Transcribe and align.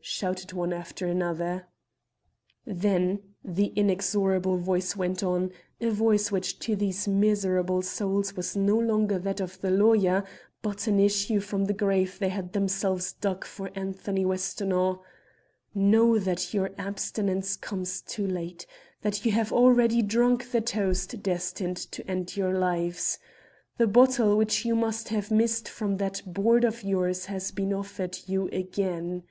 shouted 0.00 0.54
one 0.54 0.72
after 0.72 1.06
another. 1.06 1.66
"Then," 2.64 3.34
the 3.44 3.66
inexorable 3.76 4.56
voice 4.56 4.96
went 4.96 5.22
on, 5.22 5.50
a 5.82 5.90
voice 5.90 6.32
which 6.32 6.58
to 6.60 6.74
these 6.76 7.06
miserable 7.06 7.82
souls 7.82 8.34
was 8.34 8.56
no 8.56 8.78
longer 8.78 9.18
that 9.18 9.38
of 9.38 9.60
the 9.60 9.70
lawyer, 9.70 10.24
but 10.62 10.86
an 10.86 10.98
issue 10.98 11.40
from 11.40 11.66
the 11.66 11.74
grave 11.74 12.18
they 12.18 12.30
had 12.30 12.54
themselves 12.54 13.12
dug 13.12 13.44
for 13.44 13.70
Anthony 13.74 14.24
Westonhaugh, 14.24 15.00
"know 15.74 16.18
that 16.20 16.54
your 16.54 16.70
abstinence 16.78 17.54
comes 17.54 18.00
too 18.00 18.26
late; 18.26 18.64
that 19.02 19.26
you 19.26 19.32
have 19.32 19.52
already 19.52 20.00
drunk 20.00 20.52
the 20.52 20.62
toast 20.62 21.22
destined 21.22 21.76
to 21.76 22.08
end 22.10 22.34
your 22.34 22.56
lives. 22.56 23.18
The 23.76 23.86
bottle 23.86 24.38
which 24.38 24.64
you 24.64 24.74
must 24.74 25.10
have 25.10 25.30
missed 25.30 25.68
from 25.68 25.98
that 25.98 26.22
board 26.24 26.64
of 26.64 26.82
yours 26.82 27.26
has 27.26 27.50
been 27.50 27.74
offered 27.74 28.16
you 28.26 28.48
again. 28.48 29.24